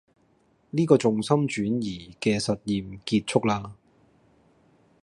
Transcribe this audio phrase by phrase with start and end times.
[0.71, 3.75] 呢個重心轉移嘅實驗結束啦